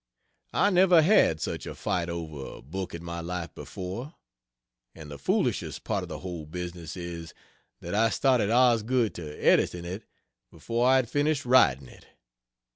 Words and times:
I 0.55 0.71
never 0.71 1.03
had 1.03 1.39
such 1.39 1.67
a 1.67 1.75
fight 1.75 2.09
over 2.09 2.55
a 2.57 2.61
book 2.63 2.95
in 2.95 3.03
my 3.03 3.19
life 3.19 3.53
before. 3.53 4.15
And 4.95 5.11
the 5.11 5.19
foolishest 5.19 5.83
part 5.83 6.01
of 6.01 6.09
the 6.09 6.17
whole 6.17 6.47
business 6.47 6.97
is, 6.97 7.35
that 7.81 7.93
I 7.93 8.09
started 8.09 8.49
Osgood 8.49 9.13
to 9.13 9.37
editing 9.37 9.85
it 9.85 10.05
before 10.49 10.87
I 10.87 10.95
had 10.95 11.07
finished 11.07 11.45
writing 11.45 11.87
it. 11.87 12.07